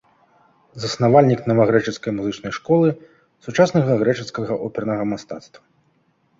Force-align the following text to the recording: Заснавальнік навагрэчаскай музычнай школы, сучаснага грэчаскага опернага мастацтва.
Заснавальнік 0.85 1.41
навагрэчаскай 1.51 2.15
музычнай 2.17 2.53
школы, 2.59 2.89
сучаснага 3.47 4.01
грэчаскага 4.03 4.53
опернага 4.67 5.03
мастацтва. 5.15 5.61